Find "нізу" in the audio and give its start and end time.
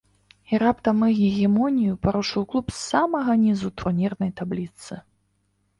3.45-3.67